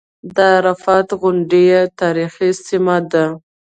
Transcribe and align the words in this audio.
د 0.35 0.37
عرفات 0.57 1.07
غونډۍ 1.19 1.65
تاریخي 1.99 2.49
سیمه 2.67 2.97
ده. 3.11 3.25